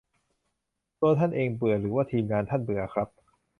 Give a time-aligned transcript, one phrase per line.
[0.99, 3.07] ตัวท่านเองเบื่อ หรือว่า ทีมงาน ท่านเบื่อครับ?